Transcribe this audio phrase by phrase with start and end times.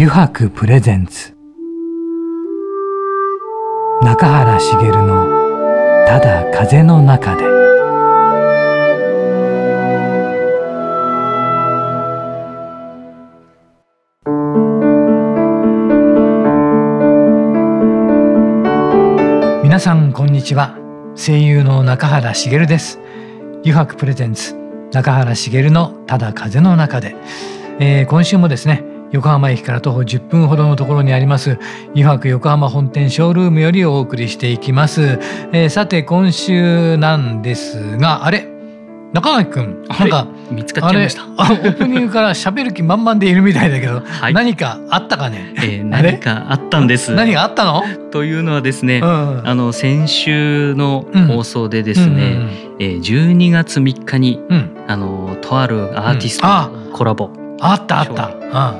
[0.00, 1.34] 油白プレゼンツ。
[4.00, 5.26] 中原茂の
[6.06, 7.42] 「ただ風の中で」
[19.64, 20.76] 皆さんこんにちは。
[21.16, 23.00] 声優の中原茂です。
[23.64, 24.54] 油白プレゼンツ
[24.92, 27.16] 中原茂の「ただ風の中で」
[27.80, 31.58] えー、今週もですね横浜駅から徒歩10分ほどのところにあります
[31.92, 35.18] 油白横浜本店ショールームよりお送りしていきます、
[35.52, 38.46] えー、さて今週なんですがあれ？
[39.10, 41.24] 中垣君なんか見つかっちゃいました。
[41.24, 47.14] オープニングから喋る気満々でいるみたいだけど、はい、何かあったかね、えー、何かあったんです。
[47.14, 47.82] 何があったの？
[48.10, 57.30] というのはですね、うん、あの先週の放送でですね、うんうんうん、えー、12月3日に、うん、あのとあるアーティストのコラボ、
[57.62, 58.26] あったあった、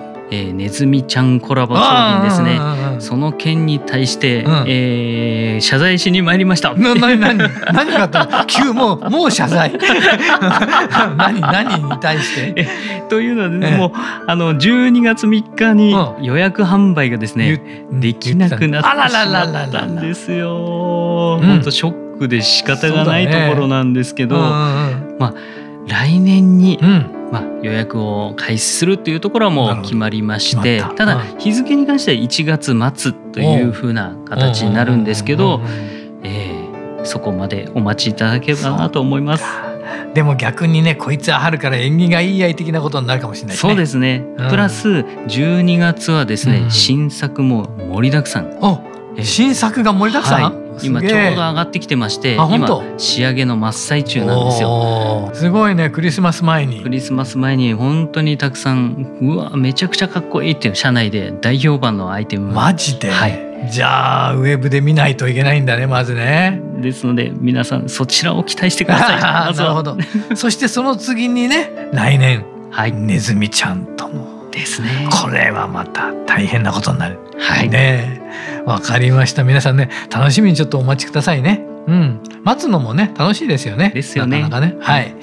[0.03, 2.61] うんえー、ネズミちゃんコラボ商品ですね。
[3.01, 6.75] その件に対して、うん、えー、謝罪しに参りました。
[6.75, 9.73] な何何何があった急もうもう謝罪。
[11.17, 12.69] 何何に対して？
[13.09, 13.93] というのは、ね、もう
[14.27, 21.39] あの12月3日に予約販売がですね、できなくなってしまったんですよ。
[21.43, 24.43] 本当ショックで仕方がないところなんですけど、ね、
[25.19, 25.35] まあ
[25.89, 27.19] 来年に、うん。
[27.31, 31.05] まあ、予約を開始するっていうところはもう決まりましてた。
[31.05, 35.61] だ日付に関しては1月末というふうな形になるんですけど、
[36.23, 39.45] えー、そこまでお待ちいただければなと思います。
[40.15, 48.59] でも逆にねこいつは春から縁起がいいやい的なことになるかもしれない、ね、そうですね、うん、プラス12月はですね、うん、新作も盛りだくさん
[49.25, 50.69] 新作が盛りだくさん、はい。
[50.87, 55.31] 今ちょうど上がってきてまして今仕上げの真っ最中なんですよ。
[55.35, 56.83] すごいねクリスマス前に。
[56.83, 62.53] クリスマス前に本当にたくさんうわめちゃくちゃかっこいいっていう社内で大評判のアイテム。
[62.53, 66.61] マジで、はい、じゃあウェブで見ないといけないんだねまずね。
[66.79, 69.21] ですので皆さんそちらを期待してください。
[69.57, 69.97] なるほど。
[70.35, 75.09] そしてその次にね来年、はい、ネズミちゃんとのですね。
[75.23, 77.19] これはまた大変なことになる。
[77.39, 77.69] はい。
[77.69, 78.21] ね
[78.67, 79.45] わかりました。
[79.45, 81.65] 皆さんね楽しみにちょっとお待ちくださいね。
[81.87, 82.21] うん。
[82.45, 83.93] 待つのもね楽しいですよね。
[83.95, 84.43] ですよね。
[84.43, 84.83] なかなかね。
[84.83, 85.15] はい。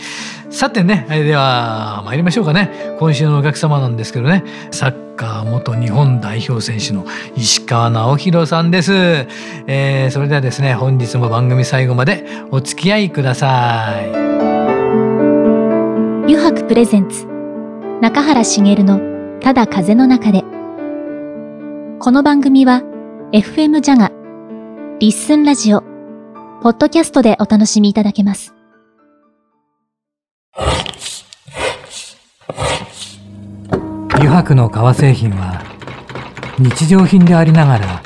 [0.50, 2.96] さてねでは参りましょうかね。
[3.00, 4.44] 今週のお客様なんですけどね。
[4.72, 14.10] サッカー元日本代表選手の石川直弘さんです、えー、それではですね本日も番組最後までお付き合いください。
[16.26, 17.26] 油白プレゼンツ
[18.02, 20.44] 中原茂のただ風の中で。
[22.00, 22.82] この番組は
[23.32, 24.12] FM ジャガ、
[25.00, 25.82] リッスンラジオ、
[26.62, 28.54] ポッドキャストでお楽しみいただけます。
[34.16, 35.64] 油白の革製品は
[36.58, 38.02] 日常品でありながら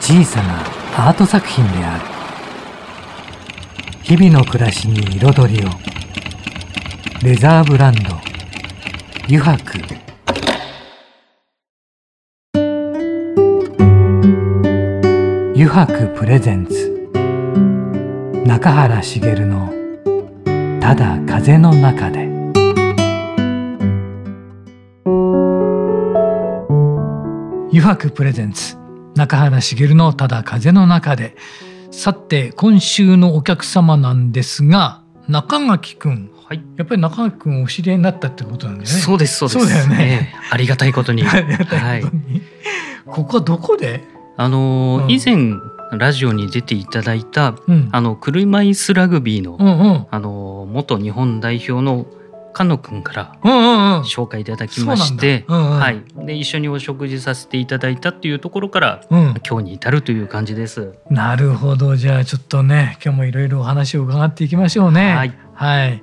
[0.00, 0.60] 小さな
[1.08, 2.04] アート作品である。
[4.02, 5.70] 日々の暮らしに彩りを。
[7.22, 8.14] レザーブランド
[9.24, 9.78] 油白
[15.62, 17.10] 油白プレゼンツ
[18.46, 19.70] 中原茂の
[20.80, 22.30] 「ただ風の中で」
[27.68, 28.78] 油白プレゼンツ
[29.14, 31.36] 中原茂の「ただ風の中で」
[31.92, 39.00] さて今週のお客様なんですが中垣くんはい、やっぱり中垣君お知り合いになったってことなんだよね。
[39.00, 39.58] そうですそうです。
[39.60, 40.32] そうだよね。
[40.32, 41.22] えー、ありがたいことに。
[41.28, 42.22] ありがたいことに。
[42.22, 42.42] はい、
[43.06, 44.02] ここはどこで？
[44.40, 45.60] あの、うん、以前
[45.92, 49.68] ラジオに出ていただいた、うん、あの車椅子ラグビーの、うんう
[49.98, 52.06] ん、あの元日本代表の
[52.54, 60.94] 菅野君から紹介いただきまして、うんうんはい、で一緒にお食事させていただいたっていうところから、うん、今日に至るという感じです。
[61.10, 61.96] なるほど。
[61.96, 65.14] じゃあちょっとね今日もいろいろお話を伺っていきましょうね。
[65.14, 66.02] はい、はい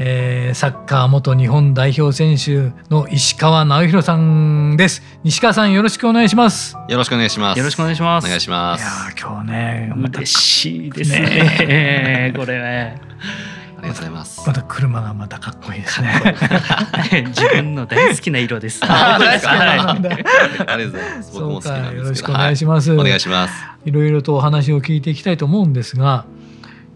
[0.00, 5.02] えー、サッカー元日本代表選手の石川直弘さんです。
[5.24, 6.76] 西川さんよろしくお願いします。
[6.88, 7.58] よろしくお願いします。
[7.58, 8.24] よろしくお願いします。
[8.24, 8.82] お願いします。
[8.82, 11.20] いや今日ね嬉しいですね。
[11.20, 12.34] ね。
[12.36, 13.00] これね。
[13.78, 14.46] ありがとうございます。
[14.46, 16.36] また車がまたかっこいいですね。
[17.30, 18.80] 自分の大好きな色です。
[18.84, 21.32] ありがとうございます。
[21.32, 23.54] 僕も好きなんですよろしくお願いします、はい、お願いします。
[23.84, 26.24] いろいろとお話を聞いていきたいと思うんですが、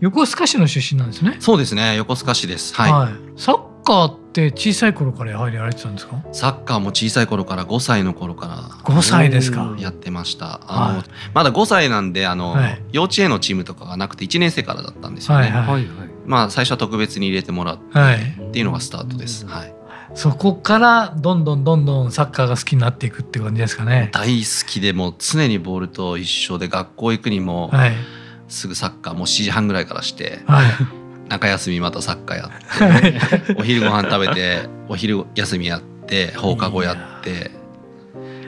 [0.03, 1.37] 横須賀市の出身なんですね。
[1.39, 1.95] そうですね。
[1.95, 2.75] 横須賀市です。
[2.75, 2.93] はい。
[2.93, 6.21] はい、サッカーって小さい頃からやはりやられてたんですか？
[6.33, 9.77] サッカーも小さい頃から5歳の頃から5歳ですか。
[9.79, 10.61] やってました。
[10.67, 15.51] あの、はい、まだ5歳なんであの、はい、幼稚園のチームとかがなくて1年生からだったんですよね。
[15.51, 15.87] はいはい、
[16.27, 17.85] まあ最初は特別に入れてもらって、
[18.43, 19.47] っていうのがスタートです。
[19.47, 19.75] はい。
[20.15, 24.11] そこからどんどんどんどんサッカーが好きになっていくって感じですかね。
[24.13, 27.93] 大好きでも常にボールと一緒で学校行くにも、はい、
[28.53, 30.67] すぐサッカーもう7時半ぐらいからして、はい、
[31.31, 32.51] 中休みまたサッカーやっ
[33.47, 37.51] てお昼ご飯食べてお昼休みやって放課後やって。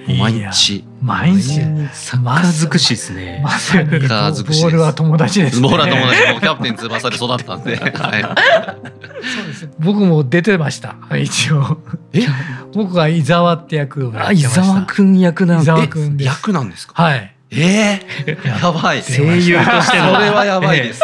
[0.07, 1.55] 毎日毎日
[1.95, 3.41] サッカー尽くしですね。
[3.43, 7.77] まさにボールは友達です、ね、ボールは友達もキャプテン翼で育ったんで。
[7.77, 9.71] はい、そうです。
[9.79, 10.97] 僕も出てました。
[11.17, 11.79] 一応。
[12.13, 12.27] え、
[12.75, 17.03] 僕が伊沢って役をあ、伊沢くん役なん伊沢くん役なんですか？
[17.03, 17.34] はい。
[17.57, 19.03] ええー、やばい。
[19.03, 20.15] 声優としての。
[20.15, 21.01] それはやばいです。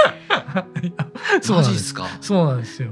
[1.42, 2.06] そうなんですか。
[2.20, 2.90] そうなんですよ。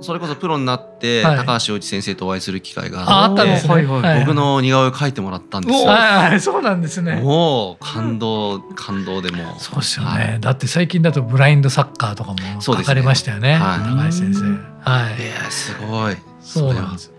[0.00, 3.86] それこそプロになって、高橋洋一先生とお会いする機会があったんですね、
[4.20, 5.86] 僕の似顔絵を描いてもらったんですよ。
[5.88, 7.16] はい、そうなんですね。
[7.16, 9.58] もう感動感動でも。
[9.58, 10.38] そうですよね。
[10.40, 13.58] だって最近だとブラインドサッカーとかも書かれましたよね。
[13.60, 14.42] 高橋先生。
[14.88, 15.22] はい。
[15.22, 16.16] いやすごい。
[16.40, 17.12] そうなんです。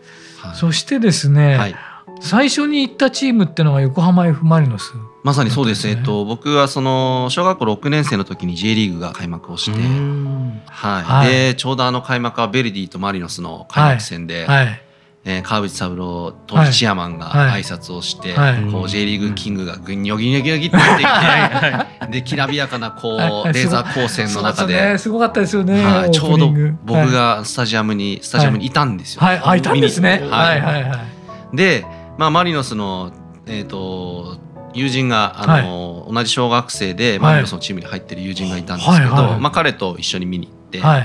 [0.54, 1.76] そしてですね、
[2.20, 4.94] 最初に行ったチームっていうのが横浜 F・ マリノス。
[5.24, 14.66] まさにそうです、ね、えっと、僕はその小学校6年生の時に J リーグが開幕をして、はい、はい、でちょうどあの開幕はベルディとマリノスの開幕戦で、はい。
[14.66, 14.82] はい。
[15.30, 26.54] えー、川淵三郎当時チアマンが挨拶をして、はい、こう J リーグキングがぐにょぎにょぎにょぎって出てきて できらびやかなこうレーザー光線の中で、ね、すごかったですよね、はい、ちょうど
[26.86, 29.40] 僕がスタジアムに、スタジアムにいたんですよ、はい。
[29.40, 30.22] はい、いたんですね。
[30.32, 31.58] はいはいはい。
[31.58, 31.86] で、
[32.18, 33.12] まあ、マリノスの
[33.46, 34.38] えっ、ー、と
[34.74, 41.04] 友人があの、はい、同じ小学生でマリノスのチームに入ってる友人がいたんですけど、はいはい、まあ、彼と一緒に見に行って、はい、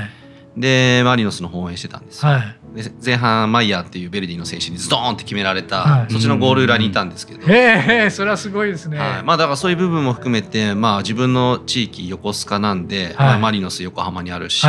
[0.56, 2.32] でマリノスの方応援してたんですよ。
[2.74, 14.66] で前半マイヤーっていうベルディの選手にズドーンって決められた、そっちのゴール裏にいたんですけど、へえそれはすごいですね、まあ、だからそういう部分も含めて、まあ、自分の地域横須賀なんで、まあ、マリノス横浜にあるし、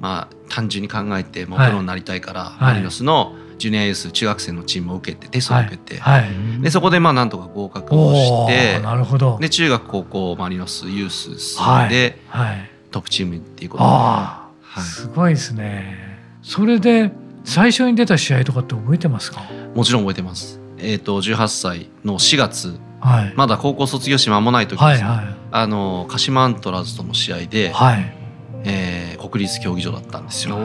[0.00, 6.20] まあ、単純に考えてもうプロになりたいから、マリノスのジュニアユース中学生のチームを受けてテストを受けて、はい。
[6.22, 9.38] はい、でそこでまあなんとか合格をしてなるほど。
[9.40, 11.56] で中学高校マリノスユース
[11.88, 16.18] で、はい、トップチームっていうことで、はい、すごいですね。
[16.42, 17.12] それで
[17.44, 19.42] 最初に出た試合とかって覚えてますか？
[19.74, 20.60] もちろん覚えてます。
[20.78, 28.23] えっ、ー、と18歳の4月、はい、まだ高校卒業し間もない時です、はいはい、あの鹿島アントラーズとの試合で、はい
[28.64, 30.56] えー、国立競技場だったんですよ。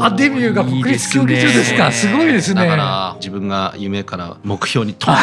[0.00, 2.62] あデビューが国立競技場ですかすごいですね。
[2.62, 5.14] だから自分が夢から目標にと 変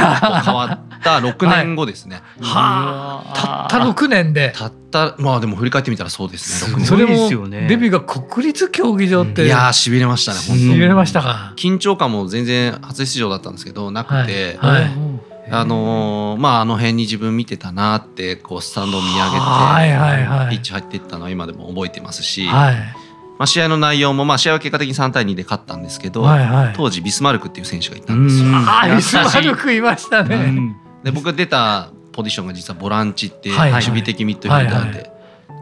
[0.53, 2.21] わった6年後ですね。
[2.41, 4.53] はあ、たった6年で。
[4.55, 6.73] たったまあでも振り返ってみたらそうですね。
[6.73, 7.29] 6年それも
[7.67, 10.63] デビューが国立競技場って、いやしびれましたね本当。
[10.63, 11.53] しびれましたか。
[11.57, 14.57] 緊張感も全然初出場だったんですけどなくて。
[14.61, 28.47] はい、はいあのー、まああの辺に自分見てたなってこうスタンドを見上げて、はいはいはい、ピッチ入っていったのは今でも覚えてますし、はい、まあ、試合の内容も、まあ、試合は結果的に3対2で勝ったんですけど、はいはい、当時ビスマルクっていう選手がいたんですよ。
[28.51, 30.75] あビスマルクいましたね。
[31.03, 35.11] で僕が出たポジションが実はボランチって守備的ミッドフィルダーで、はいはい、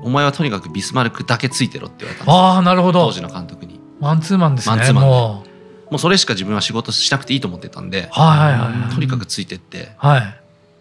[0.04, 3.06] お前はとにかくビスマルクだけついてろって言われたんですあなるほど。
[3.06, 3.80] 当時の監督に。
[4.00, 4.76] マンツーマンですね。
[4.76, 5.02] マンツーマ
[5.42, 5.47] ンで
[5.90, 10.22] もうそれしか自分は仕事しなくていいと思ってたんで、はいはいはい、とにかくついてって、はい、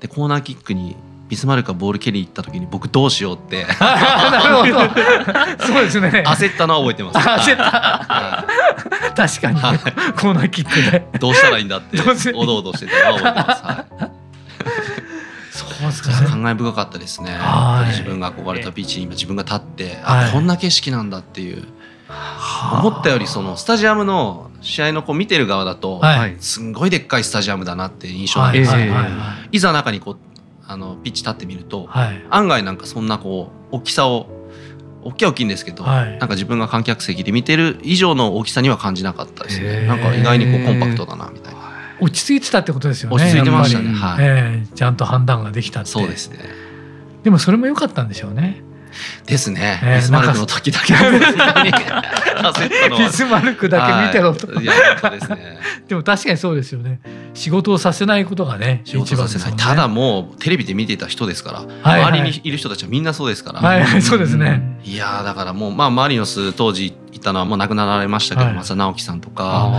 [0.00, 0.97] でコーナーキックに
[1.29, 3.67] ビスマルクがボール蹴り行った時に僕どうしようって。
[3.81, 5.67] なるほど。
[5.67, 6.22] そうですね。
[6.25, 7.19] 焦ったのは覚えてます。
[7.19, 11.05] 焦った、確かに、はい、コーナーキックで。
[11.19, 11.98] どうしたらいいんだって
[12.32, 14.10] おどおどしてたのは覚えてます、はい。
[15.51, 17.36] そうですか、ね、感慨深かったですね。
[17.89, 21.65] 自分が憧れたビーチに今自分が立って、あこんな景色なんだっていう。
[22.81, 26.01] 思ったよりそのスタジアムの試合のこう見てる側だと、
[26.39, 28.93] すんごいでっかいスタジアムだなって印象なんですけど、
[29.53, 29.58] い。
[29.58, 30.17] ざ中にこう
[30.67, 31.89] あのピッチ立ってみると、
[32.31, 34.27] 案外なんかそんなこう大きさを
[35.03, 39.86] 大きい大きいんですけど、なんか自分が観客席で見てる以上の大きさには感じなかったですね。
[39.86, 41.60] なんか意外にこうコンパクトだなみたいな。
[42.01, 43.17] 落ち着いてたってことですよね。
[43.17, 43.93] 落ち着いてましたね。
[43.93, 46.39] はい、えー、ちゃんと判断ができたそうですね。
[47.22, 48.63] でもそれも良かったんでしょうね。
[49.26, 49.81] ですね。
[49.96, 50.98] ビスマルクの時だけビ
[53.10, 54.60] スマルクだけ見てろと。
[54.60, 54.72] いや
[55.10, 55.58] ですね。
[55.88, 57.00] でも確かにそうですよね。
[57.34, 59.56] 仕事をさせないことがね、仕事させない。
[59.56, 63.60] ただもうテレビで見ていた人ですから、周りにいる人たちはみんなそうですから。
[63.60, 64.81] はい、そうですね。
[64.84, 69.72] いやだからもうまあマリノス当時いたのはもう亡くなられましたけど、松田直樹さんとか、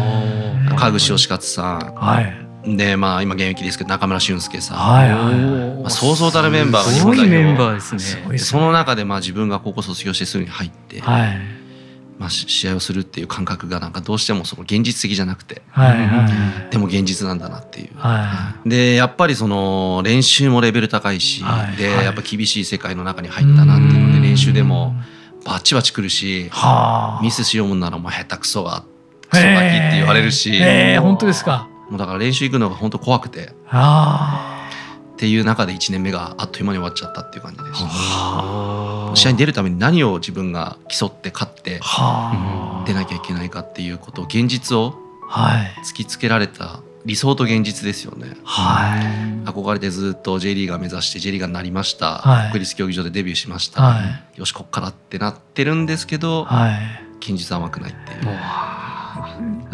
[0.78, 1.96] 川口義勝さん。
[1.96, 2.47] はい。
[2.76, 5.36] でまあ今現役ですけど中村俊輔さん、はいはい
[5.82, 7.44] まあ、そうそうたるメンバーが日本代表。
[7.44, 8.38] メンバーですね。
[8.38, 11.58] その中でまあ自分が高校卒業してすぐに入って、はい。
[12.20, 16.28] まあ、試合をするっていう感覚がなんかどうしてもその現実的じゃなくて、はいは
[16.68, 24.96] い、でも現実なんだなっていう、はい、でやっぱりその練習もレベル高いし、はい、でやっぱ厳しい世界の中に入ったなっていうので練習でも
[25.46, 26.50] バチバチくるし
[27.22, 28.84] ミスしようもんならもう下手くそが
[29.30, 33.52] クソガキって言われるし、えー、本当ですかもうだから練習行くのが本当怖くて。
[35.18, 39.16] っていう中で1年目があっという間に終わっちゃったっていう感じでした。
[39.16, 41.80] 試合に出るために何を自分が競って勝って
[42.86, 44.94] 出なきゃいけないかっていうことを現実を
[45.84, 54.02] 突きつけられた理想と現実ですよね、はい、憧れてずっと J リーガー目指して J リーガーになりました、はい、国立競技場でデビューしました、は
[54.36, 56.74] い、よしこっからってなってるんですけど、はい、
[57.20, 58.26] 現実は甘くないっていう、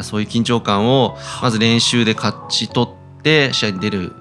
[0.02, 4.14] そういう緊張感をまず練習で勝ち取って試合に出る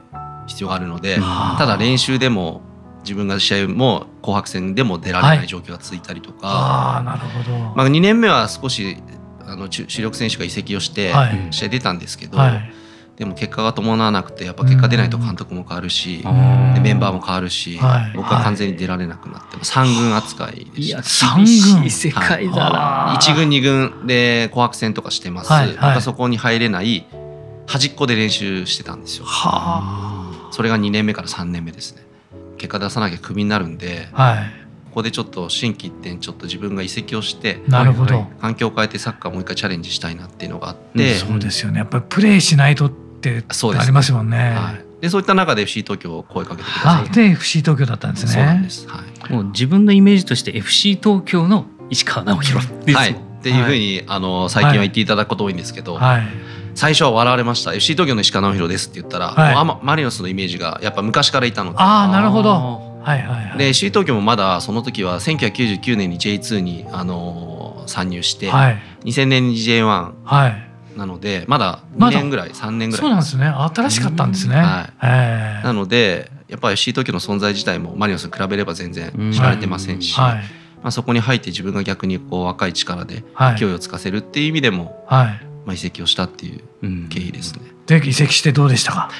[0.47, 1.19] 必要があるので
[1.59, 2.63] ただ練習でも
[3.03, 8.97] 自分が試合も紅白戦でも出られない状況が続いたりとか、はい、あなるほど、まあ、2年目は少し
[9.45, 11.13] あの主力選手が移籍をして
[11.51, 12.82] 試合出たんですけど、はい
[13.23, 16.25] でも結果が伴わなくてやっぱ結果出ないと監督も変わるし、
[16.75, 17.79] でメンバーも変わるし、
[18.17, 21.89] 僕は完全に出られなくなって、三軍扱いでした三軍。
[21.89, 27.07] 世界だな、一軍二軍で紅白戦とかしてます、はい僕はそこに入れない
[27.69, 29.27] 端っこで練習してたんですよ、
[30.51, 32.03] それが2年目から3年目ですね。
[32.59, 34.39] 結果出さなきゃクビになるんで、はい、
[34.87, 38.27] ここでちょっと心機一転ちょっと自分が移籍をしてなるほど。
[38.41, 41.79] 環境を変えてサッカーもう一回チャレンジしたいなっていうのがあって、そうですよね。
[41.79, 42.91] やっぱりプレーしないと
[43.31, 43.45] って
[43.79, 44.39] ありますもんね。
[44.39, 47.11] はい、でそういった中で FC 東京を声かけてください。
[47.11, 48.33] で FC 東京だったんですね。
[48.33, 48.89] そうなんです。
[48.89, 49.33] はい。
[49.33, 53.11] もう自分のイメージとして FC 東京の石川直弘はい。
[53.13, 56.23] っていうふうに、あの最近は言っていただくこと多いんですけど、はい、
[56.77, 73.01] 最初は笑われました FC 東京の石川直弘ですって言ったら、はい、もうあマリノスのイメージがやっぱ昔からいたのでああなるほどはいはいはい、で FC 東京もまだその時は1999年に J2 に、あの参入して、はい、2000年に J1、はい、なのでまだ2年ぐらい、ま、3年ぐらい。
[73.01, 73.47] そうなんですね。
[73.47, 80.37] 新しかったんですね、はい、なのでやっぱり FC 東京の存在自体もマリノスに比べれば全然知られてませんし、はい、
[80.83, 83.25] まあ、そこに入って自分が逆にこう若い力で
[83.59, 85.27] 勢いをつかせるっていう意味でも、はい、
[85.65, 87.63] まあ、移籍をしたっていう経緯ですね。
[87.87, 89.11] で移籍してどうでしたか、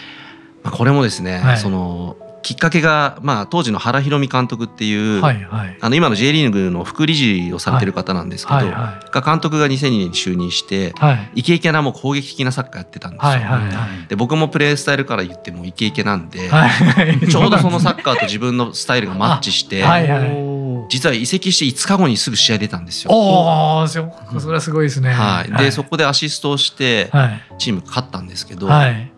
[0.63, 8.75] まあ、これもですね、そのきっかけが、まあ、当時の原博美監督っていう、はいはい、あの今の J リーグの副理事をされてる方なんですけど、はいはい。
[8.75, 23.11] はい、が監督が2002年に就任して、はい、イケイケなもう攻撃的なサッカーやってたんですよ、はいはいはい、で僕もプレースタイルから言ってもイケイケなんで、はいはい、ちょうどそのサッカーと自分のスタイルがマッチして、はいはい、実は移籍して5日後にすぐ試合出たんですよ。
[23.13, 23.99] おそ
[24.49, 27.11] れはすごいですね、はい、でそこでアシストをして
[27.59, 29.13] チーム勝ったんですけど、はい、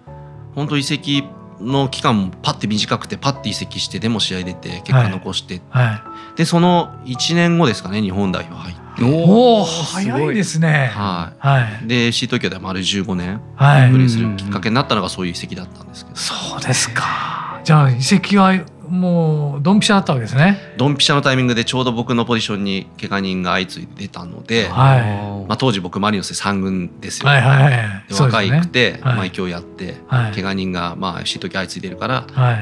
[0.54, 1.24] 本当移籍
[1.60, 5.86] の期間もパッて短くてパッて移籍してでも試合出て結果残して、はい。
[5.86, 6.02] は
[6.34, 8.82] い、でその1年後ですかね日本代表入って。
[9.02, 10.90] おお早いですね。
[10.94, 13.40] はい、はい、で FC 東京では丸15年。
[13.56, 16.16] プレーするきっかけになったのがそういう移籍だったんですけど。
[16.16, 17.60] そうですか。
[17.64, 18.54] じゃあ移籍は
[18.94, 20.74] もうドンピシャだったわけですね。
[20.76, 25.46] ドンピシャのタイミングでちょうど僕のポジションに怪我人が相次いで出たので、はい。
[25.48, 32.58] まあ、当時僕マリノス3軍ですよ、はいはいはい、若いくて、ねはい、毎日やって、はい、怪我人がまあ FC 時相次いでるから、は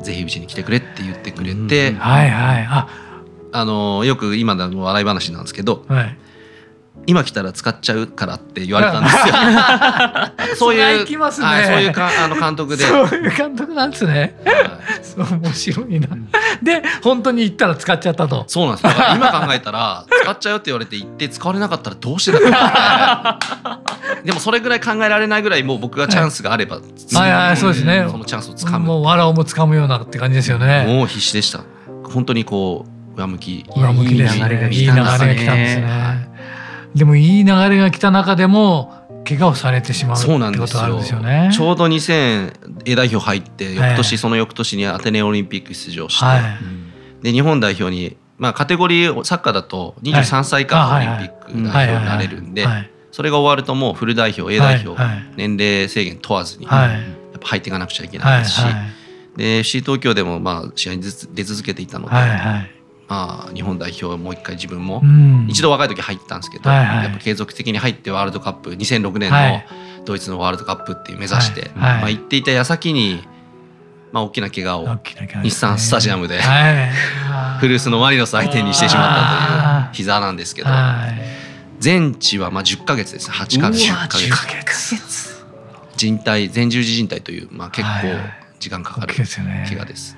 [0.00, 2.66] い、ぜひうちに来てくれって言ってくれて、うん、はいはい。
[2.68, 2.88] あ。
[3.52, 6.16] あのよく今の笑い話なんですけど、はい、
[7.06, 10.54] 今来たら使っちゃうからって言われたんですよ。
[10.56, 11.42] そういう、ね、はい、そ
[11.72, 12.84] ういうかあの監督で。
[12.84, 14.36] そういう監督なんですね。
[14.44, 16.08] はい、面白いな。
[16.62, 18.44] で本当に行ったら使っちゃったと。
[18.46, 18.82] そうなんです。
[18.84, 23.38] だから今考えたら使っちゃうって言われて行って使われなかったらどうしてだか、
[24.24, 28.06] でもそれぐらい考えられないぐらいもう僕がチャンスがあれば、はい、はいはいそうですね。
[28.10, 28.86] そのチャンスをつかむ。
[28.86, 30.84] もう藁をも掴むようなって感じですよね。
[30.86, 31.60] もう必死でした。
[32.04, 32.84] 本当にこ
[33.16, 33.64] う上向き。
[33.74, 34.68] 上向きですね。
[34.70, 35.46] いい流れが来たんです
[35.80, 36.19] ね。
[36.94, 38.92] でもいい流れが来た中でも
[39.26, 40.98] 怪我をされてしまうそうなんですよ。
[40.98, 41.50] ですよね。
[41.52, 46.38] ちょうど2000 A 代表入って翌年、その翌年にアテネオリンピック出場して、は
[47.20, 52.66] い、で日本代表にまあカテゴリーサッカーだと23歳以下のオリンピック代表になれるんで、
[53.12, 55.00] それが終わるともうフル代表 A 代表、
[55.36, 56.70] 年齢制限問わずにや
[57.36, 58.62] っぱ入っていかなくちゃいけないですし、
[59.36, 62.79] で FC 東京でもまあ試合に出続けていたので。
[63.10, 65.02] まあ、日本代表もう一回自分も、
[65.48, 69.36] 一度若い時入ったんですけど、やっぱ継続的に入ってワールドカップ2006年の
[70.04, 73.24] ドイツのワールドカップっていう目指して、まあ、行っていた矢先に、
[74.12, 74.98] まあ、大きな怪我を
[75.42, 76.38] 日産スタジアムで、
[77.58, 80.68] 古巣のマリノス相手にしてしまったという膝なんですけど、
[81.80, 83.28] 全治はまあ10か月です。
[83.30, 84.18] 8か月10か
[84.64, 85.44] 月。
[85.96, 88.16] 人体前十字靭帯という、まあ、結構
[88.60, 89.14] 時間かかる
[89.68, 90.16] 怪我です。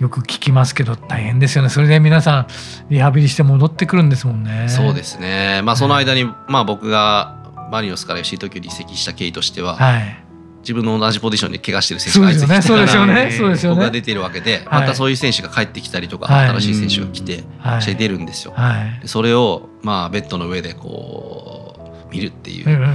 [0.00, 1.68] よく聞きますけど大変ですよね。
[1.68, 2.46] それで皆さん
[2.88, 4.66] リハビリして戻ってくるんですもんね。
[4.68, 5.60] そうですね。
[5.62, 7.36] まあその間に、まあ僕が
[7.70, 10.24] マリノスから FC 東京に移籍した経緯としては、はい、
[10.60, 13.30] 自分の同じポジションで怪我してる選手が相次いてそうですよね。
[13.30, 13.76] そうですよね。
[13.76, 17.44] 僕が出ているわけで、またそういう選手が帰ってきたりとか、はい、新しい選手が来て、
[17.80, 22.88] 試合出るんですよ、はい、それをまあベッドの上でこう見るっていう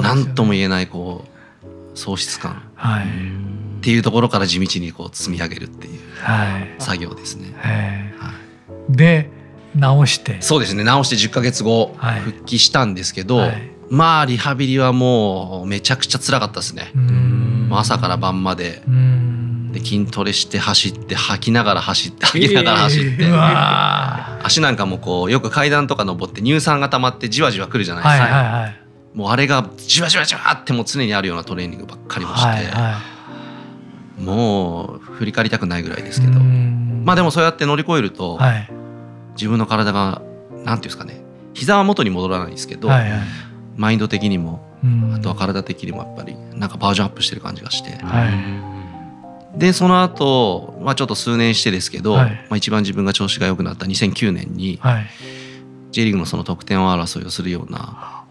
[0.00, 1.24] 何、とも言えないこ
[1.64, 3.06] う喪失感、はい、
[3.78, 6.00] っていうところから地道にこう積み上げるっていう
[6.78, 7.54] 作業ですね。
[8.18, 8.32] は
[8.90, 9.30] い、で
[9.74, 10.36] 直して。
[10.40, 11.94] そうですね直して10か月後、
[12.24, 16.92] 復帰したんですけど、はい、まあリハビリはもうめちゃくちゃ辛かったですね。
[17.70, 18.82] 朝から晩まで。
[19.72, 28.76] で筋トレして走って吐きながら走って 吐きながら走って、えー、足なんかもこうよく階段とか登って乳酸が溜まってじわじわくるじゃないですか、はいはいはい、
[29.14, 33.17] もうあれがじわじわじわってもう常にあるようなトレーニングばっかりもして、はいはい、
[34.18, 36.40] もう振り返りたくないぐらいですけど。
[36.40, 38.70] まあでもそうやって乗り越えると、はい、
[39.32, 40.20] 自分の体が
[40.52, 41.22] なんていうんですかね。
[41.54, 43.20] 膝は元に戻らないですけど、はいはい、
[43.76, 44.62] マインド的にも
[45.14, 47.90] あとは体的にもやっぱりなんかバージョンアップしてる感じがして。
[48.04, 48.26] は
[49.54, 49.58] い。
[49.58, 55.06] でその後、まあちょっと数年してですけど、はい、まあ、一番自分が調子が良くなった2009年に、はい、
[55.90, 58.24] J リーグのその得点王争いをするような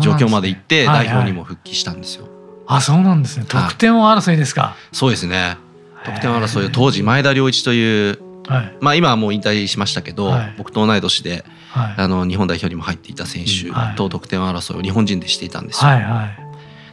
[0.00, 2.28] 状況まで行って代表にも復帰したんですよ。
[2.66, 3.46] はいはい、あそうなんですね。
[3.48, 4.76] 得点王争いですか。
[4.92, 5.56] そうですね。
[6.04, 15.90] 得点王争いを当時前田良一という、はい、まあ今はもう引退しましたけど、僕と同い年で、あの日本代表にも入っていた選手と得点王争いを日本人でしていたんですよ。
[15.90, 16.42] はいはい。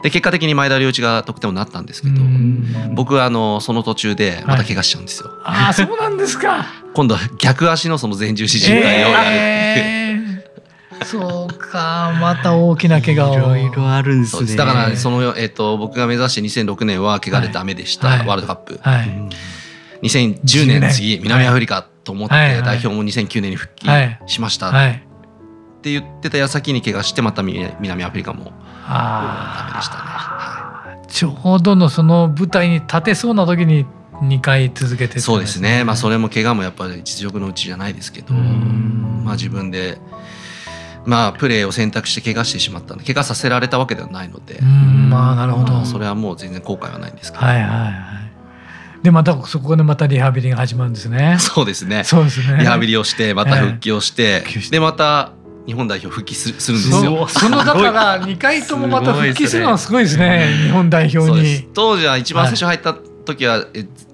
[0.02, 2.22] で結果的に前田良一が得点王になったんですけど
[2.94, 5.28] 僕はあのその途中でまた怪我しちゃうんですよ。
[5.42, 6.66] はい、あそうなんですか。
[6.94, 10.00] 今度は逆足のその前十字靭帯をやるっていう。
[10.04, 10.09] えー
[11.10, 13.56] そうかまた大きな怪我を。
[13.56, 14.44] いろいろあるんです。
[14.44, 19.08] ねだからその、えーと、僕が目指して2006年は怪我でダメでした、はい、ワールドカップ、はい、
[20.02, 23.88] 2010年次南アフリカと思って、代表も2009年に復帰
[24.26, 24.72] しました、っ
[25.82, 28.52] て言ってた矢先に怪我してまた南アフリカも
[28.88, 33.84] ダメでしたね、はい、ちょうどのその舞台に立てそうな時に
[34.22, 35.82] 2回続けて、ね、そうですね。
[35.82, 39.98] まあそれも怪我もやっぱり実力のうちじゃないですけどまあ自分で
[41.04, 44.60] まあプレーを選択して怪我してしまったので怪我させられたわけではないので。
[44.60, 49.02] まあなるほど、まあ、それはもう全然後悔はないんですけど、はいはいはい。
[49.02, 51.36] でまたそこでまたリハビリが始まるんですね。
[51.40, 52.04] そうですね。
[52.04, 52.58] そうですね。
[52.60, 55.32] リハビリをしてまた復帰をして、えー、でまた
[55.66, 57.28] 日本代表復帰するんですよ。
[57.28, 61.68] そのだから2回ともまた復帰するのはすごいですね、日本代表に。
[61.74, 63.66] 当時は一番最初入った時は、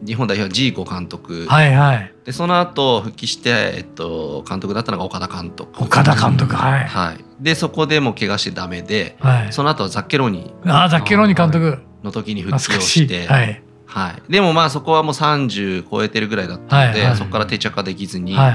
[0.04, 5.82] 日本代表はジーコ監督、はいはい、でその後復帰して、えっと、監督だったのが岡田監督。
[5.82, 10.52] 岡田監督はい、はい、でそこでも怪我してダメで、はい、その後はザッケロニ。
[10.64, 11.78] あザッケロニ監督。
[12.02, 13.26] の時に復帰をして。
[13.26, 13.62] はい。
[13.86, 18.54] はい、でもまあそこはもう30超えてるぐらいだったので、はいはい、そこから定着化できずに、はい、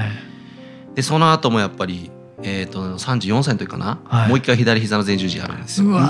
[0.94, 2.11] でその後もやっぱり
[2.44, 5.88] えーと、と34歳の時かな、はい、もう一回左膝の前十字あるんですよ。
[5.88, 6.02] うわう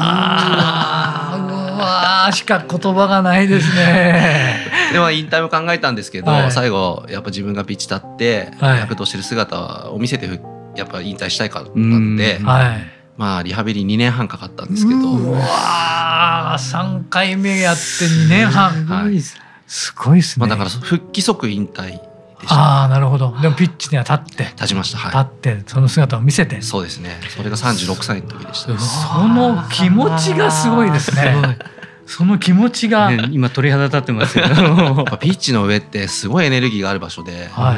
[1.79, 4.71] わしか言葉がないですね。
[4.93, 10.29] でも引退も考えたんですけど、はい、最後やっぱ自分がピッチ立って躍動してる姿を見せて
[10.77, 12.17] やっぱ引退したいかったん。
[12.17, 15.01] で、はい、まあリハビリ2年半かかったんですけど。
[15.01, 19.21] うわ3回目やって2年半、はい、
[19.67, 22.01] すごいですね、まあ、だから復帰即引退
[22.49, 23.35] ああなるほど。
[23.41, 24.45] でもピッチには立って。
[24.45, 26.61] 立ちました、はい、立ってその姿を見せて。
[26.63, 27.21] そうですね。
[27.29, 28.79] それが36歳の時でした。
[28.79, 31.59] その気持ちがすごいですね。
[32.07, 34.49] その気持ちが、ね、今鳥肌立ってますけど
[35.19, 37.77] ピッチの上ってすごいエネルギーがある場所で、はい、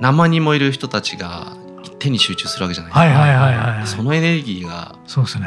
[0.00, 1.52] 何万人もいる人たちが
[1.98, 4.96] 手に集中するわけじゃないですか、はいはいはいはい、そのエネルギーが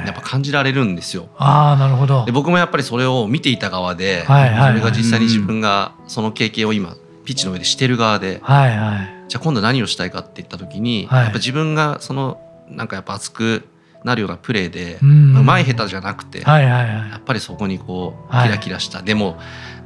[0.06, 1.30] やっぱ感じられるんですよ。
[1.38, 2.26] あなるほど。
[2.26, 6.96] で僕もやっぱりそれを見ていた側で、はいはいはい、それが実際に自分がその経験を今
[7.28, 13.68] ピッチの上でしてる側で、はいはい、じゃあ今度何をしたいかって言った時に、はい、やっぱ自分がそのなんかやっぱ熱く
[14.06, 19.38] なるようなプレーで、うん、まい下手じゃなくて、はいはいはい、やっぱりそこにこうキラキラした、はい、でも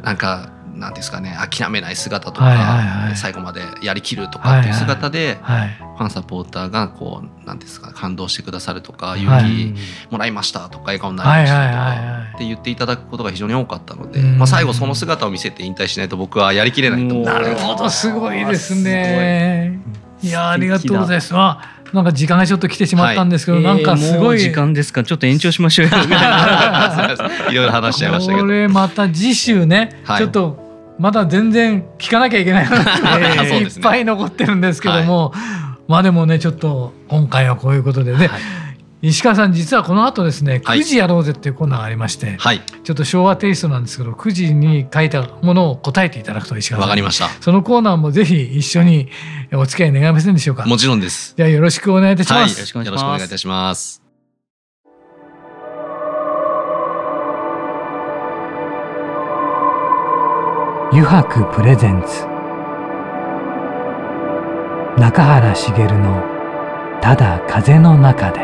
[0.03, 5.59] なんかなんですかね諦めない姿とか、はいはいはい、最後までやりきるとかっていう姿で、はい。
[5.61, 9.75] はい、ファンサポーターがこうなんですか感動してくださるとか、勇気
[10.09, 17.25] もらいましたとか笑顔になりましたとかって言っていただくことが非常に多かったので、まあ、最後その姿を見せて引退しないと僕はやりきれないと思う。
[17.25, 19.79] なるほどすごいですね。
[20.23, 20.29] い。
[20.29, 21.33] やありがとうございます。
[21.33, 25.03] まあなんか時間がちょっと来てしまったんですけど、はい、なんかすごい、えー、時間ですか？
[25.03, 25.87] ちょっと延長しましょう
[27.51, 30.60] いろいろ話しちゃいましたけどこれまた次週ね、はい、ちょっと
[31.01, 38.15] まだ全然聞かなきゃいけない話が いっぱい残ってるんですけども、はい、まあでもねちょっと今回はこういうことで。
[38.15, 38.37] ね、は
[39.01, 47.29] い、石川さん実はこの後ですね9時やろうぜっていうコーナーがありまして、はい、ちょっと昭和テイストなんですけど9時に書いたものを答えていただくと石川さんわかりました。
[47.41, 49.09] そのコーナーもぜひ一緒に
[49.53, 50.67] お付き合い願えませんでしょうか？
[50.67, 51.35] もちろんです。
[51.35, 54.00] ではよろしくお願いいたします、よろしくお願いいたします
[60.93, 62.25] 油白プレゼンツ。
[64.99, 66.21] 中原茂の
[67.01, 68.41] 「ただ風の中で」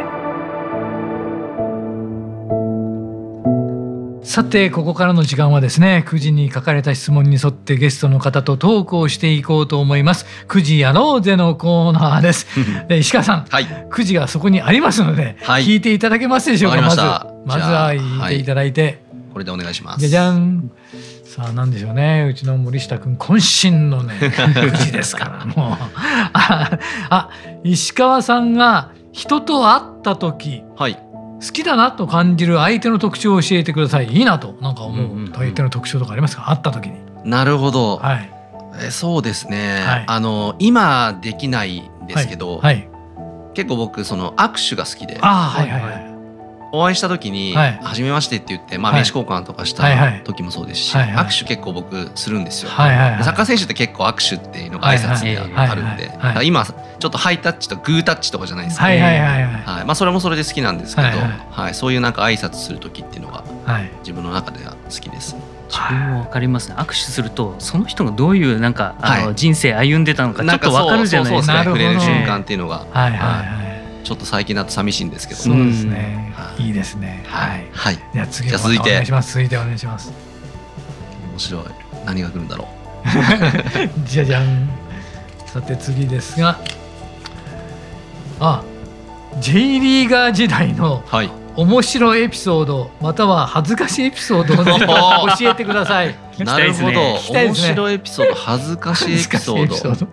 [4.23, 10.25] さてここからの時間はですね9時に書かれた質問に沿ってゲストの方とトークをしていこうと思います。
[10.47, 12.47] 9時やろうぜのコーナーです。
[12.89, 16.81] 石川さん、はい、9時がそこにありますので、はい、聞いていただけますでしょうか？
[16.81, 18.29] まずまずは聞い。
[18.29, 18.97] ていただいて、はい、
[19.33, 19.99] これでお願いします。
[19.99, 20.71] じゃじゃん。
[21.37, 22.25] さあ何でしょうね。
[22.27, 25.77] うちの森下君渾身のね 9時ですからもう。
[26.33, 26.79] あ
[27.11, 27.29] あ
[27.63, 30.95] 石川さんが人と会った時、はい。
[30.95, 34.07] 好きだなと感じる相手の特徴を教えてください。
[34.07, 36.49] いいなとなんか思う相手の特徴とかありますか？
[36.49, 36.95] 会った時に。
[37.23, 38.31] なるほど、はい、
[38.87, 42.89] えそうですね、はい、あの今できないんですけど、はい、
[43.53, 45.19] 結構僕その握手が好きで。
[45.21, 46.06] あはいはいはい
[46.71, 49.83] お会いした時に「はじめまして」って言って、まあ、名刺交換とかした
[50.23, 56.11] 時もそうですし、握手結構僕するんですよ、サッカー選手って結構握手っていうのが挨拶であるんで
[56.43, 58.99] 今ちょっとハイタッチとグータッチとかじゃないですか、はい
[59.85, 61.07] まあ、それもそれで好きなんですけど、
[61.51, 63.43] はいそういうなんか挨拶する時っていうのが
[63.99, 65.35] 自分の中では好きです。
[65.69, 66.75] 自分も分かりますね。
[66.77, 71.63] 握手するとその人がどういうなんかあの人生歩んでたのかちょっと分かるじゃないですか。
[71.65, 73.19] 触れる瞬間っていうのが、はいはい。
[73.19, 73.66] はい
[74.07, 76.69] ちょっと最近だと寂しいんですけど、そうですね、い。
[76.69, 77.25] いですね。
[77.27, 78.89] はい、はい、じゃあ次は続いて。
[78.89, 79.33] お願いします。
[79.33, 80.13] 続いてお願いします。
[81.31, 81.63] 面白い。
[82.05, 82.69] 何が来るんだろ
[83.03, 84.07] う。
[84.07, 84.69] じゃじゃん。
[85.45, 86.57] さて次ですが。
[88.39, 88.63] あ
[89.41, 91.03] J リーガー時代の
[91.57, 96.15] 面白いエピソードまたは恥ずかしいエピソードを 教えてください。
[96.39, 98.35] なるほど、ね、面白いエピソード。
[98.35, 100.07] 恥ずかしいエピソード。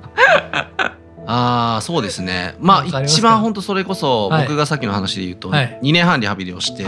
[1.26, 2.54] ああそうですね。
[2.60, 5.50] まあ一番本当それこそ僕がさっきの話で言うと、
[5.82, 6.84] 2年半リハビリをして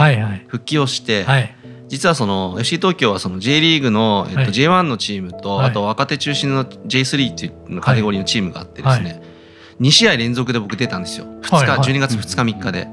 [0.47, 1.25] 復帰をして、
[1.89, 9.21] 実はその FC 東京はその J リーグの、えっと、J1 のチームと、あと若手中心の J3 っていうカテゴリーのチームがあってですね、
[9.79, 11.25] 2試合連続で僕出たんですよ。
[11.43, 12.21] 2日、12月2
[12.51, 12.87] 日3日で、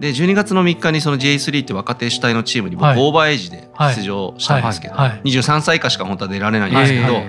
[0.00, 5.20] で12月の3日にその J3 って若手主体のチームに僕、オーバーエイジで出場したんですけど、はい。
[5.24, 7.22] 23歳以下しか本当は出られないんですけど、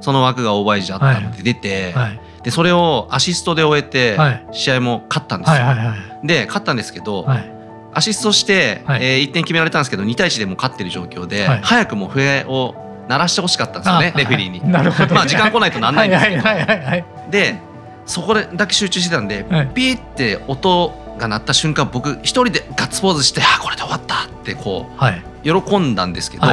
[0.00, 1.94] その枠がオーバーエイジだったので出て、
[2.46, 4.16] でそれをアシストで終えて
[4.52, 5.56] 試合も勝ったんですよ。
[6.22, 7.26] で勝ったんですけど、
[7.92, 12.76] アシストして、はえ1点決められたんですけど2対1でも勝ってる状況で、早くも笛を
[13.08, 14.60] 鳴らしてほしかったんですよねレフェリーに。
[14.70, 14.78] ま
[15.22, 16.42] あ時間来ないとなんないんですけど。
[17.32, 17.56] で
[18.06, 24.88] そこでだけ集中してたんで、ピーって音が鳴った瞬間僕一人でガッツポーズして「あこれで終わった」ってこ
[25.42, 26.46] う、喜んだんですけど、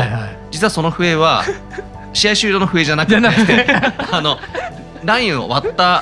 [0.49, 1.43] 実はその笛は
[2.13, 3.67] 試合終了の笛じゃなくて。
[4.12, 4.39] あの
[5.05, 6.01] ラインを割った。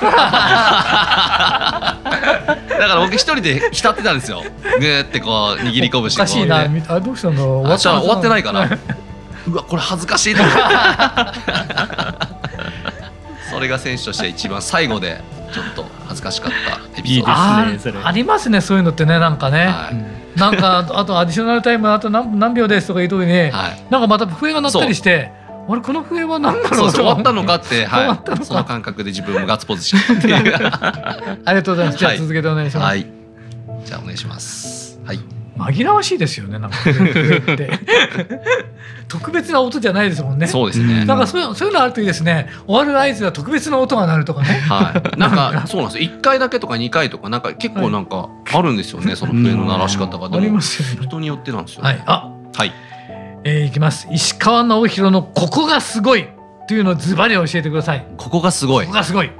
[2.88, 4.42] から僕一人で浸ってたんですよ。
[4.62, 6.66] ぐーってこう握り拳おかしいな。
[6.88, 8.68] あどうしたの終わ終わってないかな。
[9.48, 10.42] うわこれ恥ずかしいと
[13.50, 15.20] それが選手として一番最後で
[15.52, 16.80] ちょっと恥ずかしかった。
[16.98, 17.72] エピソード。
[17.72, 23.50] ですねありますねそういうのってねなんかね、はい、なんかあとアディショナルタイムあと何何秒ですとか言うときに、はい、
[23.90, 25.32] なんかまた笛が鳴ったりして
[25.68, 30.38] あれこの笛は何だろう終わったのかって、はい、その感覚で自分もガッツポーズしちゃって あ
[31.52, 31.98] りがとうございます。
[31.98, 33.06] じゃあ続けてお願いします、はい、
[33.84, 35.00] じゃあお願いします。
[35.04, 35.20] はい。
[35.56, 36.76] 紛らわしいですよねなんか。
[39.06, 40.46] 特別な音じゃないですもんね。
[40.46, 41.04] そうですね。
[41.04, 42.48] なんかそういうそういうのあるといいですね。
[42.66, 44.48] 終わる合図は特別な音が鳴るとかね。
[44.68, 45.18] はい。
[45.18, 51.06] なんかそうなんです1回だけとか2回とかなんか結構なんかあるんですよね、はい、その笛の鳴らし方が、ありますよね。
[51.06, 52.02] 人によってなんですよ、ね、はい。
[52.06, 52.30] あ。
[52.54, 52.72] はい
[53.44, 54.08] えー、いきます。
[54.10, 56.28] 石川直弘のここがすごい
[56.68, 58.06] というのをズバリ教えてください。
[58.16, 58.86] ここがすごい。
[58.86, 59.30] ここがすごい。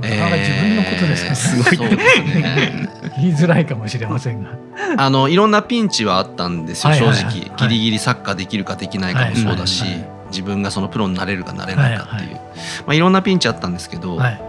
[0.00, 4.50] なんか自分のことですか、ね、すごい、ね、 言いづらいかもしれませんが。
[4.98, 9.84] あのいろんなピンチはあったんですよ、正直、ギリギリサッカーできるかできないかもそうだし、
[10.30, 12.40] 自分がそのプロになれるかなれないかっていう、はいま
[12.88, 14.40] あ、いろんなピンチあったんですけど、はい、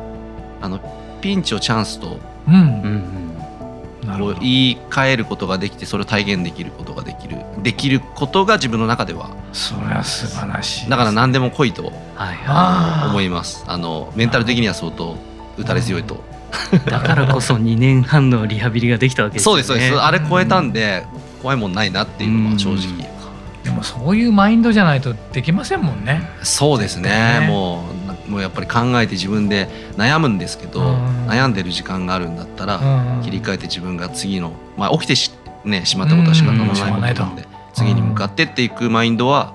[0.62, 0.80] あの
[1.22, 3.04] ピンチをチャンスと、うん、うん
[4.06, 7.38] こう言い換えることができてそれを体現できることができる。
[7.62, 13.63] できることが自分の中ではそれは素晴らしい、ね、だから何でも来いと、はい思います。
[13.68, 15.18] あのメンタル的には相当
[15.58, 16.24] 打たれ強いと。
[16.86, 19.44] だからこそ2年半のリハビリができたわけですね。
[19.44, 20.00] そうですそうです。
[20.00, 21.06] あれ超えたんで
[21.41, 23.15] 怖いもんないなっていうのは正直。
[23.63, 26.30] でもそういうマインドじゃないとできませんもんね。
[26.44, 27.39] そうですね。
[27.39, 27.48] ね。
[27.48, 27.94] もう
[28.28, 30.82] もうやっぱり考えて自分で悩むんですけど、
[31.28, 32.80] 悩んでる時間があるんだったら、
[33.24, 35.32] 切り替えて自分が次の、まあ、起きてし,、
[35.64, 39.54] ね、しまったことは仕方のないことなんで、次に向かってっていくマインドは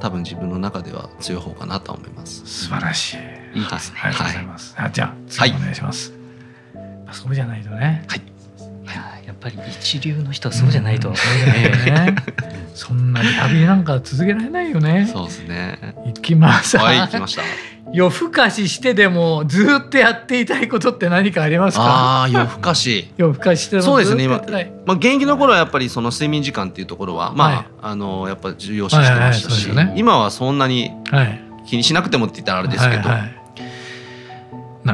[0.00, 2.44] 多分自分の中では強い方かなと思います。
[2.46, 3.60] 素晴らしい。
[3.60, 4.00] いいですね。
[4.02, 4.74] ありがとうございます。
[4.76, 6.12] はい、じゃあ次お願いします。
[7.06, 8.04] はい、そうじゃないとね。
[8.08, 8.34] はい。
[9.26, 11.16] やっぱり一流の人はそうじゃないと、ね、
[12.74, 15.08] そんなリハビリなんか続けられないよね。
[15.10, 15.94] そうですね。
[16.06, 16.76] いきます。
[16.76, 17.42] はい、行きました。
[17.92, 21.84] 夜更かししてでもずっとやっていたいことって何かありますか？
[21.84, 23.12] ああ夜更かし。
[23.16, 24.24] 夜更かししてそうですね。
[24.24, 24.42] 今、
[24.86, 30.90] まあ、現役の頃はやっぱりその睡眠時間っていうところはまあ、はい、あのやっぱ重要視してましたし、はいはいね、今はそんなに
[31.66, 33.34] 気にしなくてもって言ったらあれですけど、はいはい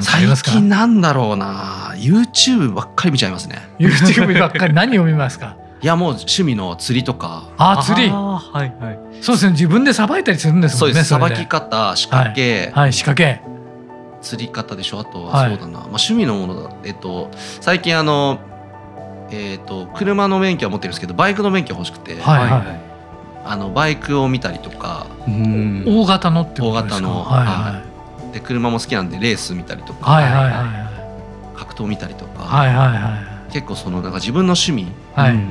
[0.02, 1.94] 最近なんだろうな。
[1.96, 3.60] YouTube ばっかり見ちゃいますね。
[3.80, 5.56] YouTube ばっかり何を見ますか？
[5.82, 7.48] いやもう趣味の釣りとか。
[7.56, 8.08] あ釣り。
[8.10, 8.98] はいはい。
[9.22, 9.52] そうですね。
[9.52, 11.08] 自分でさばいたりするんですもんねそうです。
[11.08, 11.46] さばき。
[11.46, 13.40] 方仕掛け、はい、はい、仕掛け。
[14.22, 16.70] 釣り方でしょあとはそうだな、はい、まあ、趣味のものだ。
[16.84, 18.38] えっと最近あの
[19.30, 22.80] えっ、と車の免許は持ってるんですけどバイクの免許欲しくて、はいはい、
[23.46, 25.06] あのバイクを見たりとか。
[25.26, 27.00] 大型のってことですか？
[27.00, 27.82] 大型の、はいは
[28.30, 34.86] い、で車も好きなんでレース見たりとか、はいはいはい、格闘見たりとか、はいはいはい、結構そのなんか自分の趣味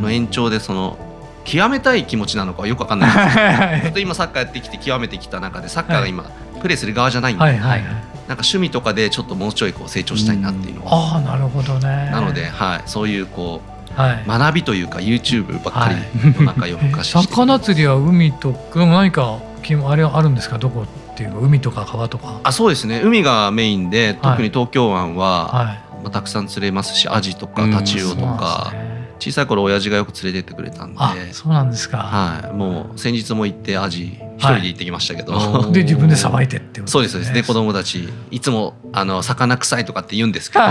[0.02, 0.98] の延長でその、
[1.46, 6.26] 極めたい気持ちなのかよくわかんないですけど 今サッカーやってきて極めてきた中でサッカーが今、
[6.62, 7.70] プレーする側じゃないんで、はいはい。
[7.70, 7.82] はい
[8.30, 12.12] なんか趣味とかでちょっともうちょいこう成長したいなっていうのは、ああなるほどね。
[12.12, 13.62] なので、はい、そういうこ
[13.98, 19.40] う、はい、学びというか YouTube ばっかりの中夜更かし 魚釣りは海と何か
[19.88, 20.60] あれあるんですか？
[20.60, 22.36] どこっていう海とか川とか。
[22.44, 23.02] あそうですね。
[23.04, 31.34] 海がメインで特に東京湾は、はいまあ、たくさん釣れますしアジとかタチウオとか、うん小さい頃親父がよく連れてってくれたんで。
[31.34, 31.98] そうなんですか。
[31.98, 32.54] はい。
[32.54, 37.34] もう先日も行ってアジ一人で行ってきましたけど、はい、で自分でさばいてってそうですそうです。
[37.34, 40.66] で子供たちいつもあの魚臭いとかって言うんですけど。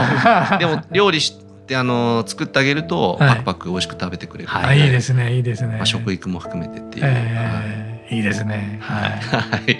[0.58, 8.78] でも料理してあの作ってあげると、パクパク美味しく食べてくれるはい、いいですねいいですね、まあ、食育も含めてっていう、えー、はい、いいですね。
[8.80, 9.10] はい。
[9.10, 9.76] はい、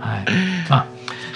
[0.00, 0.24] はい。
[0.70, 0.86] あ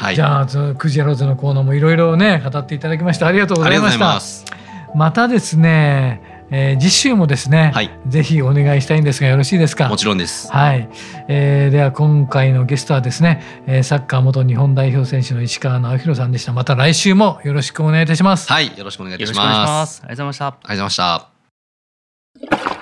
[0.02, 3.98] はい、じゃあクジラローズのコーナーもいろいろね語っていただきましてありがとうございまし
[4.44, 4.56] た。
[4.94, 9.88] またですねえー、次週もですね、はい、ぜひお願いしたいんですがよろしいですか？
[9.88, 10.52] もちろんです。
[10.52, 10.86] はい、
[11.28, 16.52] えー、では今回のゲストはですね、えー、サッカー元日本代表選手の石川直弘さんでした。
[16.52, 18.52] また来週もよろしくお願いいたします。
[18.52, 20.02] はいよろしくお願いいたします。
[20.04, 20.46] ありがとうございました。
[20.48, 21.06] ありがとうござ
[22.48, 22.81] いました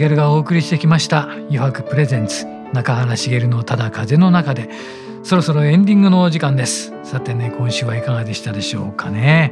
[0.00, 1.24] 茂がお送りしてきました。
[1.24, 2.46] 余白プレゼンツ。
[2.72, 4.70] 中原茂のただ風の中で。
[5.22, 6.94] そろそろエンディングのお時間です。
[7.02, 9.50] さてね今週はいかがでしたでしょうかね。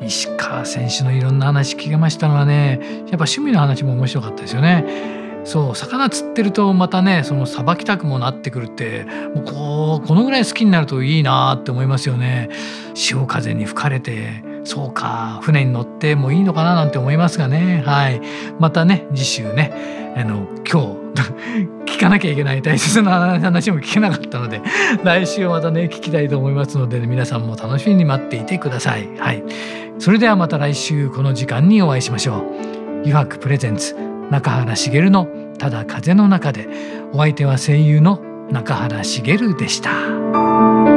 [0.00, 5.42] 石川選手のいろんな話聞けましたのはねやっぱ趣味の話も面白かったですよね。
[5.44, 12.48] そう魚釣ってるとまたねそのさばきたくもなってくるってもうこうこのぐらい好きになるといいなって思いますよね。
[12.94, 17.82] 潮風に吹かれてそうか船に乗ってもいいのかななんて思いますがね。
[17.84, 18.20] はい。
[18.58, 21.02] またね次週ねあの今日
[21.96, 24.60] 聞かなきゃいけない大切な話も聞けなかったので
[25.04, 29.08] 来週またね聞きたいと思いますので、ね、皆さんも楽しみに待っていてください。
[29.18, 29.42] はい。
[29.98, 32.42] それではまた来週この時間にお会いしましょう。
[33.04, 33.96] 油白プレゼンツ
[34.30, 37.02] 中原茂のただ風の中で。
[37.12, 38.20] お相手は声優の
[38.50, 40.91] 中原茂でした。